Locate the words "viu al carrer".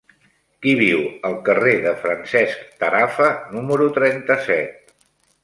0.77-1.73